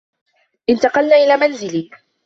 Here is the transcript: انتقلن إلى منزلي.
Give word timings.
انتقلن 0.69 1.13
إلى 1.13 1.37
منزلي. 1.37 1.89